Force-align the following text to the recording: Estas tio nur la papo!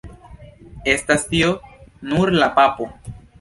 Estas 0.93 1.25
tio 1.33 1.51
nur 2.13 2.33
la 2.39 2.49
papo! 2.57 2.89